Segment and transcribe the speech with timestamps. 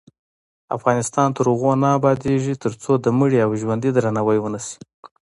[0.77, 4.75] افغانستان تر هغو نه ابادیږي، ترڅو د مړي او ژوندي درناوی ونشي.